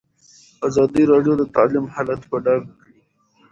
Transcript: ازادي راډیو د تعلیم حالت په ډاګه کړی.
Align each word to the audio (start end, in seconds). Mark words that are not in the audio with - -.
ازادي 0.67 1.03
راډیو 1.11 1.33
د 1.37 1.43
تعلیم 1.55 1.85
حالت 1.93 2.21
په 2.29 2.37
ډاګه 2.45 2.71
کړی. 2.79 2.93